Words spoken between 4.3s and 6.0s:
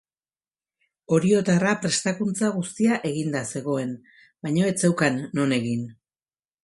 baina ez zeukan non egin.